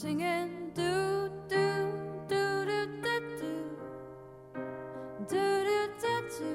[0.00, 1.92] singing do do
[2.26, 3.52] do do do do
[4.48, 4.64] do
[5.28, 5.44] do
[6.00, 6.52] do do.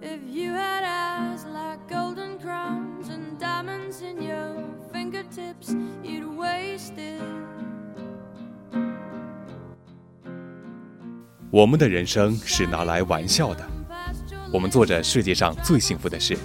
[0.00, 4.54] If you had eyes like golden crowns and diamonds in your
[4.92, 7.20] fingertips, you'd waste it.
[11.50, 13.68] 我们的人生是拿来玩笑的，
[14.52, 16.38] 我们做着世界上最幸福的事，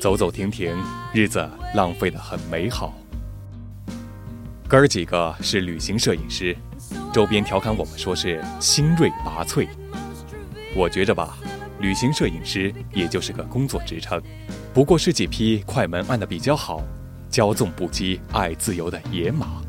[0.00, 0.74] 走走停停，
[1.12, 2.94] 日子浪费得很美好。
[4.66, 6.56] 哥儿几个是旅行摄影师，
[7.12, 9.68] 周边调侃我们说是新锐拔萃。
[10.74, 11.36] 我觉着吧，
[11.80, 14.18] 旅行摄影师也就是个工作职称，
[14.72, 16.82] 不过是几匹快门按得比较好、
[17.30, 19.60] 骄纵不羁、爱自由的野马。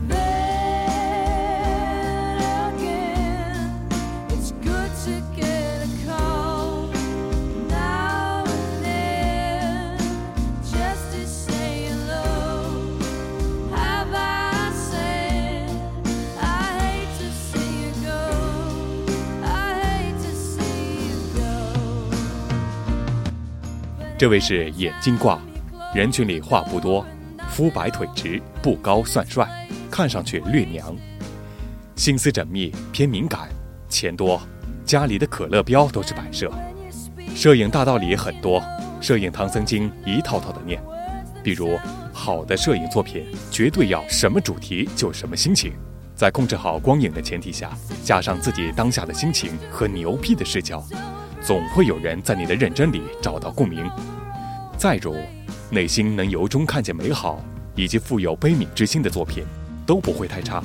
[24.22, 25.42] 这位是眼镜挂，
[25.96, 27.04] 人群里话不多，
[27.50, 29.50] 肤白腿直，不高算帅，
[29.90, 30.96] 看上去略娘，
[31.96, 33.50] 心思缜密，偏敏感，
[33.90, 34.40] 钱多，
[34.86, 36.52] 家里的可乐标都是摆设。
[37.34, 38.62] 摄影大道理很多，
[39.02, 40.80] 摄影唐僧经一套套的念，
[41.44, 41.76] 比如
[42.14, 45.74] 好的摄影作品绝对要什么主题就什么心情，
[46.14, 47.72] 在控制好光影的前提下，
[48.04, 50.86] 加上自己当下的心情和牛逼的视角，
[51.44, 53.90] 总会有人在你的认真里找到共鸣。
[54.78, 55.16] 再如，
[55.72, 57.44] 内心能由衷看见美好
[57.76, 59.44] 以及富有悲悯之心的作品，
[59.86, 60.64] 都不会太差。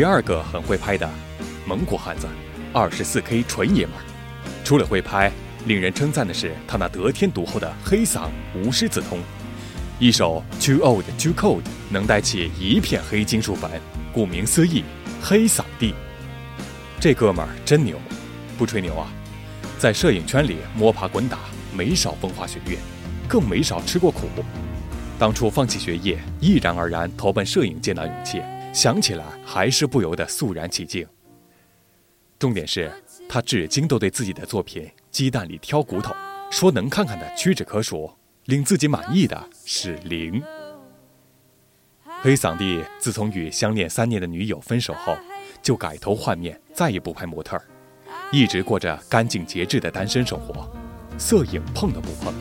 [0.00, 1.06] 第二个很会拍的，
[1.66, 2.26] 蒙古汉子，
[2.72, 4.00] 二十四 K 纯爷们儿。
[4.64, 5.30] 除了会拍，
[5.66, 9.18] 令人称赞的是他那得天独厚的黑嗓无师自通，
[9.98, 13.70] 一首 Too Old Too Cold 能带起一片黑金属粉，
[14.10, 14.84] 顾名思义，
[15.20, 15.94] 黑嗓帝。
[16.98, 18.00] 这哥们儿真牛，
[18.56, 19.06] 不吹牛啊，
[19.78, 21.40] 在摄影圈里摸爬滚打，
[21.76, 22.78] 没少风花雪月，
[23.28, 24.30] 更没少吃过苦。
[25.18, 28.40] 当初放弃学业，毅然而然投奔摄影界那勇气，
[28.72, 31.06] 想起来还是不由得肃然起敬。
[32.38, 32.90] 重点是
[33.28, 36.14] 他至今都对自己的作品鸡蛋里挑骨头，
[36.50, 38.10] 说能看看的屈指可数，
[38.46, 40.42] 令自己满意的是零。
[42.22, 45.16] 黑嗓弟自从与相恋三年的女友分手后，
[45.62, 47.64] 就改头换面，再也不拍模特儿，
[48.30, 50.70] 一直过着干净节制的单身生活，
[51.18, 52.32] 摄影碰都不碰。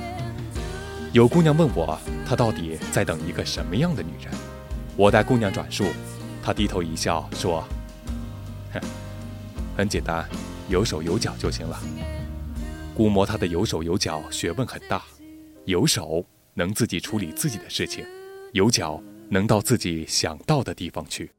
[1.11, 4.33] 有姑娘问我，他到底在等一个什么样的女人？
[4.95, 5.85] 我带姑娘转述，
[6.49, 7.63] 他低头一笑说
[8.73, 8.81] ：“哼，
[9.77, 10.27] 很简单，
[10.67, 11.79] 有手有脚就行了。
[12.95, 15.03] 估摸他的有手有脚学问很大，
[15.65, 18.03] 有手能自己处理自己的事情，
[18.53, 18.99] 有脚
[19.29, 21.29] 能到自己想到的地方去。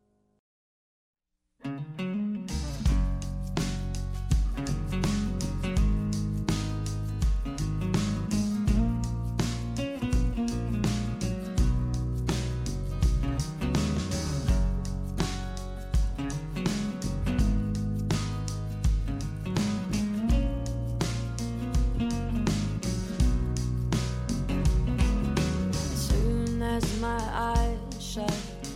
[27.00, 28.31] My eyes shut,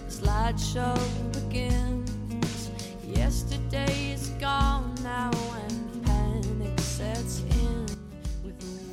[0.09, 0.99] slideshow
[1.33, 2.71] begins.
[3.15, 5.31] Yesterday is gone now,
[5.69, 7.87] and panic sets in.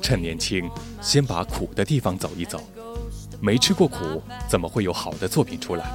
[0.02, 0.70] 趁年轻，
[1.00, 2.60] 先把苦的地方走一走。
[3.40, 5.86] 没吃过苦，怎么会有好的作品出来？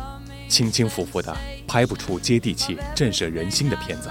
[0.49, 1.35] 轻轻浮浮的，
[1.67, 4.09] 拍不出接地气、震慑人心的片子。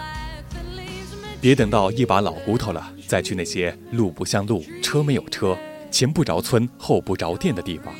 [1.40, 5.56] 别等到一把老骨头了，再去那些路不像路、车没有车、
[5.90, 7.92] 前不着村后不着店的地方。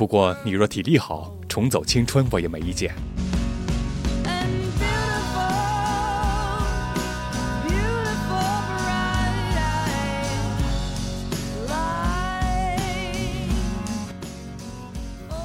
[0.00, 2.90] 不过你若体力好，重走青春我也没意见。
[4.24, 5.44] beautiful,
[7.68, 10.40] beautiful bright eyes.
[11.68, 12.80] Light.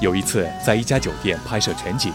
[0.00, 2.10] 有一次在一家酒店拍摄全景，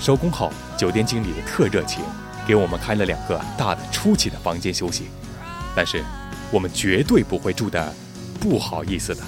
[0.00, 2.02] 收工后，酒店经理特热情，
[2.44, 5.04] 给我们开了两个大的出奇的房间休息。
[5.76, 6.02] 但是
[6.50, 7.94] 我们绝对不会住的，
[8.40, 9.22] 不好意思的，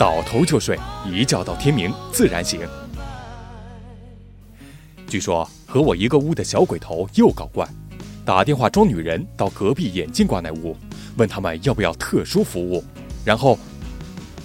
[0.00, 2.66] 倒头就睡，一觉到天明，自然醒。
[5.06, 7.68] 据说和我一个屋的小鬼头又搞怪，
[8.24, 10.74] 打电话装女人到隔壁眼镜挂那屋，
[11.18, 12.82] 问他们要不要特殊服务，
[13.26, 13.58] 然后，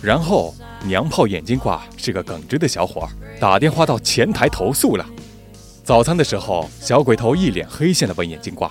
[0.01, 0.53] 然后
[0.83, 3.07] 娘炮眼镜挂是个耿直的小伙，
[3.39, 5.05] 打电话到前台投诉了。
[5.85, 8.69] 早餐的时候，小鬼头一脸黑线的问眼镜挂：“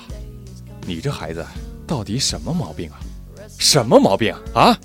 [0.87, 1.43] 你这孩子
[1.87, 3.01] 到底什么毛病啊？
[3.59, 4.79] 什么毛病啊？”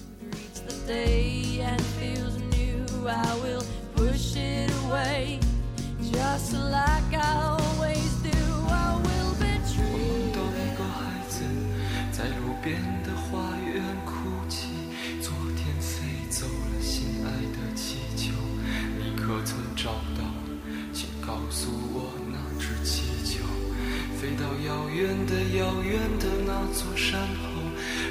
[24.70, 27.60] 遥远的遥远的那座山后，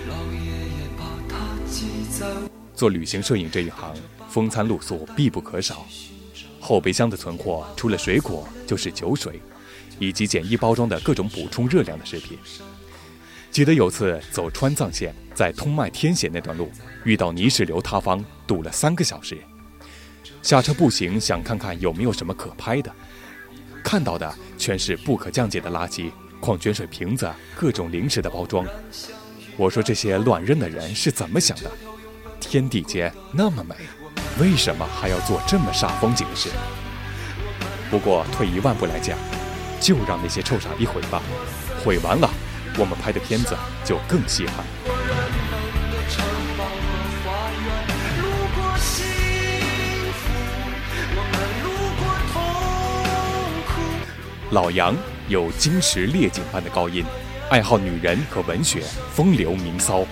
[0.09, 2.27] 老爷爷把它系在。
[2.75, 3.95] 做旅行摄影这一行，
[4.29, 5.87] 风餐露宿必不可少。
[6.59, 9.41] 后备箱的存货除了水果就是酒水，
[10.01, 12.37] 以及简易包装的各种补充热量的食品。
[13.53, 16.73] 记得有次走川藏线，在通麦天险那段路
[17.05, 19.39] 遇到泥石流塌方，堵了三个小时。
[20.43, 22.93] 下车步行，想看看有没有什么可拍的，
[23.85, 28.67] 看到的全是不可降解的垃圾，矿泉水瓶子、各种零食的包装。
[29.57, 31.71] 我说这些乱扔的人是怎么想的？
[32.41, 33.75] 天地间那么美，
[34.41, 36.49] 为什么还要做这么煞风景的事？
[37.91, 39.19] 不过退一万步来讲，
[39.81, 41.21] 就让那些臭傻逼毁吧，
[41.85, 42.31] 毁完了，
[42.79, 44.65] 我们拍的片子就更稀罕。
[54.51, 54.97] 老杨
[55.29, 57.05] 有金石烈酒般的高音，
[57.51, 58.81] 爱好女人和文学，
[59.13, 60.07] 风流名骚。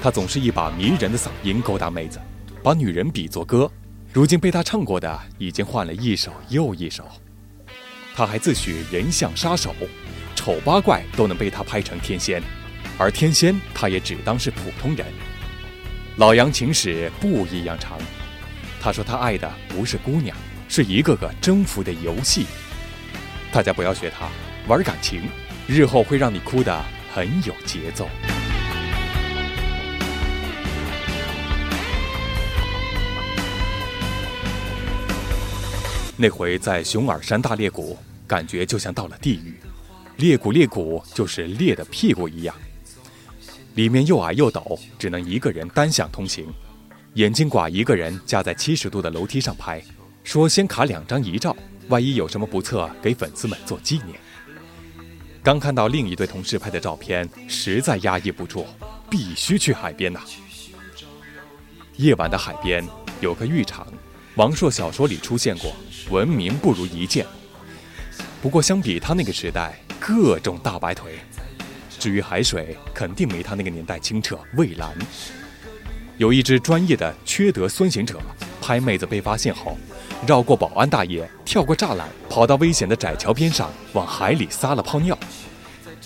[0.00, 2.20] 他总是一把迷人的嗓音勾搭妹子，
[2.62, 3.68] 把女人比作歌。
[4.12, 7.04] 如今被他唱过的已经换了一首又一首。
[8.14, 9.74] 他还自诩人像杀手，
[10.36, 12.40] 丑八怪都能被他拍成天仙，
[12.96, 15.04] 而天仙他也只当是普通人。
[16.18, 17.98] 老杨情史不一样长，
[18.80, 20.36] 他说他爱的不是姑娘，
[20.68, 22.46] 是一个个征服的游戏。
[23.50, 24.28] 大家不要学他
[24.68, 25.22] 玩感情，
[25.66, 28.08] 日后会让你哭得很有节奏。
[36.16, 37.98] 那回在熊耳山大裂谷，
[38.28, 39.54] 感觉就像到了地狱。
[40.18, 42.54] 裂谷裂谷就是裂的屁股一样，
[43.74, 46.46] 里面又矮又陡，只能一个人单向通行。
[47.14, 49.82] 眼镜寡一个人架在七十度的楼梯上拍，
[50.22, 51.56] 说先卡两张遗照，
[51.88, 54.10] 万一有什么不测，给粉丝们做纪念。
[55.44, 58.64] 刚看到另一对同事拍的照片，实在压抑不住，
[59.10, 60.20] 必须去海边呐、
[61.96, 62.86] 夜晚的海边
[63.20, 63.92] 有个浴场，
[64.36, 65.74] 王朔小说里出现过，
[66.10, 67.26] 闻名不如一见。
[68.40, 71.18] 不过相比他那个时代，各种大白腿。
[71.98, 74.96] 至于海水，肯定没他那个年代清澈蔚蓝。
[76.18, 78.20] 有一支专业的缺德孙行者，
[78.60, 79.76] 拍妹子被发现后，
[80.24, 85.18] 绕过保安大爷，跳过栅栏，跑到危险的窄桥边上，往海里撒了泡尿。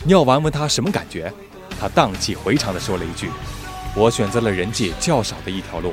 [0.05, 1.31] 尿完问他什么感觉，
[1.79, 3.29] 他荡气回肠地说了一句
[3.95, 5.93] ：“我选择了人迹较少的一条路，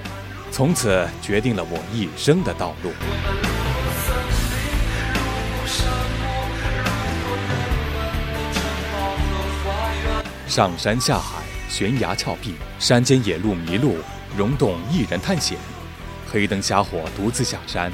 [0.52, 2.92] 从此决定了我一生的道路。”
[10.48, 13.98] 上山下海，悬崖峭壁，山间野路迷路，
[14.38, 15.58] 溶洞一人探险，
[16.32, 17.92] 黑灯瞎火独自下山，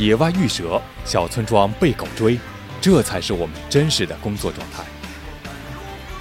[0.00, 2.40] 野外遇蛇，小村庄被狗追，
[2.80, 4.82] 这才是我们真实的工作状态。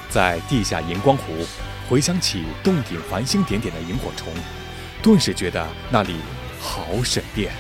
[0.10, 1.24] 在地下荧光湖，
[1.88, 4.34] 回想起洞顶繁星点点的萤火虫，
[5.02, 6.18] 顿时觉得那里
[6.60, 7.54] 好省电。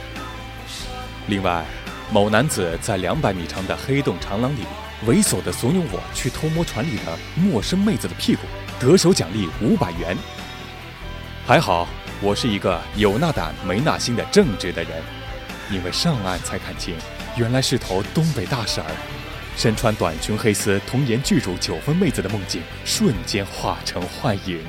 [1.27, 1.63] 另外，
[2.11, 4.65] 某男子在两百米长的黑洞长廊里，
[5.07, 8.41] 猥琐地怂恿我去偷摸船里的陌生妹子的屁股，
[8.77, 10.17] 得手奖励五百元。
[11.47, 11.87] 还好，
[12.21, 15.01] 我是一个有那胆没那心的正直的人，
[15.71, 16.95] 因为上岸才看清，
[17.37, 18.91] 原来是头东北大婶儿。
[19.55, 24.63] 身穿短裙黑丝、童颜巨乳九分妹子的梦境，瞬间化成幻影。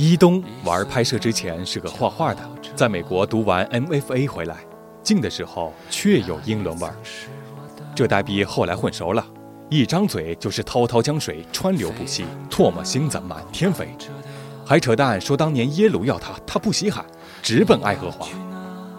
[0.00, 2.40] 一东玩拍摄之前是个画画的，
[2.76, 4.58] 在美国读完 MFA 回来，
[5.02, 6.94] 进的时候确有英伦味儿。
[7.96, 9.26] 这呆逼后来混熟了，
[9.68, 13.88] 一张嘴就是滔滔江水川流不息，唾沫星子满天飞，
[14.64, 17.04] 还扯淡说当年耶鲁要他，他不稀罕，
[17.42, 18.28] 直奔爱荷华。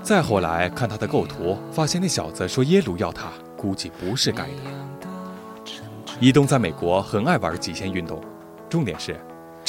[0.04, 5.72] 再后来看他的构图，发现那小子说耶鲁要他，估计不是盖的。
[6.20, 8.22] 伊东在美国很爱玩极限运动，
[8.70, 9.18] 重点是，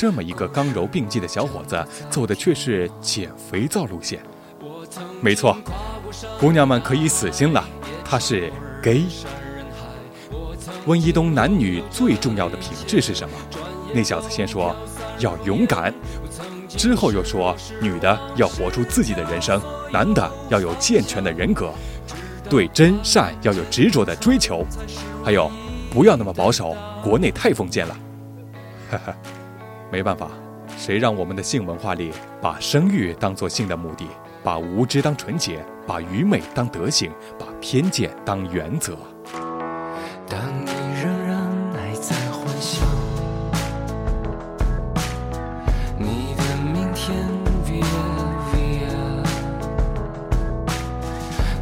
[0.01, 1.77] 这么一个刚柔并济的小伙子，
[2.09, 4.19] 走的却是减肥皂路线。
[5.21, 5.55] 没错，
[6.39, 7.63] 姑娘们可以死心了，
[8.03, 8.51] 他是
[8.83, 9.05] gay。
[10.87, 13.35] 温一东男女最重要的品质是什么？
[13.93, 14.75] 那小子先说
[15.19, 15.93] 要勇敢，
[16.67, 19.61] 之后又说女的要活出自己的人生，
[19.93, 21.71] 男的要有健全的人格，
[22.49, 24.65] 对真善要有执着的追求，
[25.23, 25.51] 还有
[25.91, 27.95] 不要那么保守，国内太封建了。
[28.91, 29.17] 哈哈，
[29.91, 30.31] 没办法，
[30.77, 34.07] 谁让我们的性文化里把生育当做性的目的，
[34.43, 38.97] 把无知当纯洁，把愚昧当德行，把偏见当原则。
[40.29, 40.71] 当你
[41.03, 41.37] 仍然
[41.73, 42.87] 还在幻想
[45.99, 46.43] 你的
[46.73, 47.19] 明天
[47.67, 47.83] ，via
[48.53, 48.87] via，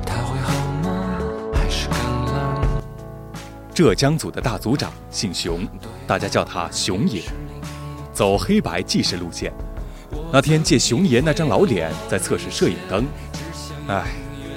[0.05, 1.19] 他会好吗？
[1.55, 2.83] 还是更冷？
[3.73, 5.67] 浙江组的大组长姓熊，
[6.07, 7.23] 大家叫他熊爷，
[8.19, 9.53] 走黑白纪实路线。
[10.33, 13.07] 那天借熊爷那张老脸在测试摄影灯，
[13.87, 14.07] 唉，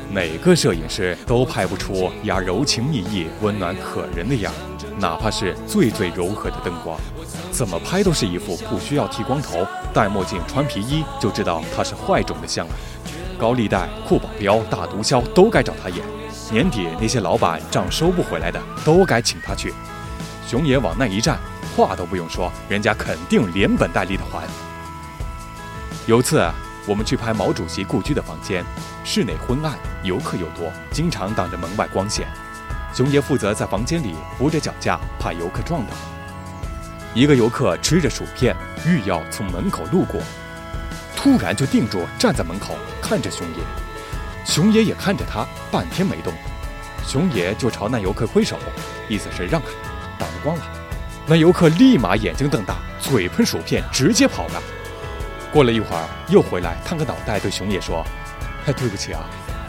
[0.10, 4.51] 哪个摄影师都拍不出丫柔情蜜意、温暖可人的样，
[4.98, 7.00] 哪怕是最最柔和的灯光，
[7.51, 9.63] 怎么拍都是一副不需要剃光头、
[9.94, 12.74] 戴墨镜、穿皮衣就知道他是坏种的相啊！
[13.38, 16.00] 高利贷、酷保镖、大毒枭都该找他演。
[16.51, 19.72] 年底那些老板账收不回来的，都该请他去。
[20.48, 21.39] 熊爷往那一站，
[21.75, 24.47] 话都不用说，人家肯定连本带利的还。
[26.07, 26.45] 有次
[26.85, 28.65] 我们去拍毛主席故居的房间，
[29.03, 32.27] 室内昏暗，游客又多，经常挡着门外光线。
[32.93, 35.93] 熊爷负责在房间里扶着脚架，怕游客撞到。
[37.13, 40.19] 一个游客吃着薯片，欲要从门口路过，
[41.15, 43.63] 突然就定住，站在门口看着熊爷。
[44.43, 46.33] 熊爷也看着他，半天没动。
[47.05, 48.57] 熊爷就朝那游客挥手，
[49.07, 49.67] 意思是让开，
[50.17, 50.80] 挡着光了。
[51.31, 54.61] 那游客立马眼睛瞪大，嘴喷薯片，直接跑了。
[55.50, 58.05] 过了一会儿，又回来探个脑袋，对熊爷说
[58.67, 59.23] ：“哎，对不起啊，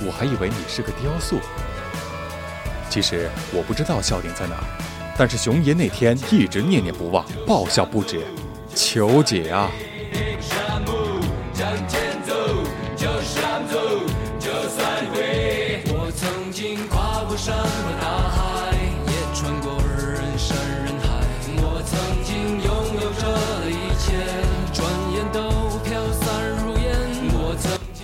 [0.04, 1.38] 我还以为你是个雕塑。”
[2.90, 4.56] 其实我不知道笑点在哪，
[5.16, 8.26] 但是熊爷那天一直念念不忘，爆笑不止。
[8.74, 9.70] 求解啊！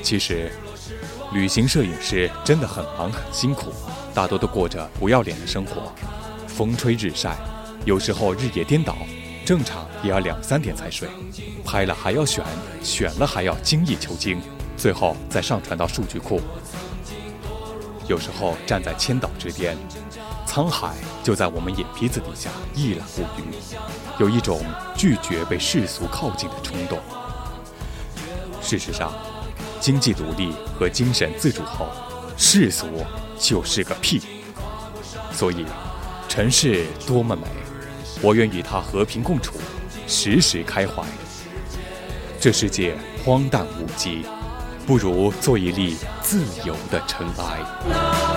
[0.09, 0.51] 其实，
[1.35, 3.71] 旅行摄影师真的很忙很辛苦，
[4.15, 5.93] 大多都过着不要脸的生活，
[6.47, 7.37] 风吹日晒，
[7.85, 8.97] 有时候日夜颠倒，
[9.45, 11.07] 正常也要两三点才睡，
[11.63, 12.43] 拍了还要选，
[12.83, 14.41] 选了还要精益求精，
[14.79, 16.41] 最后再上传到数据库。
[18.07, 19.77] 有时候站在千岛之巅，
[20.47, 23.55] 沧海就在我们眼皮子底下一览无余，
[24.19, 24.63] 有一种
[24.97, 26.99] 拒绝被世俗靠近的冲动。
[28.63, 29.13] 事实上，
[29.81, 31.89] 经济独立和精神自主后，
[32.37, 32.87] 世俗
[33.39, 34.23] 就是个屁。
[35.33, 35.65] 所以，
[36.29, 37.43] 尘世多么美，
[38.21, 39.55] 我愿与它和平共处，
[40.07, 41.03] 时时开怀。
[42.41, 44.25] 这世界荒诞无稽，
[44.87, 48.28] 不如做一粒自由的尘埃。